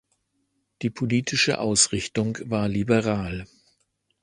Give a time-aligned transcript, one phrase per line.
[0.81, 3.45] Die politische Ausrichtung war liberal.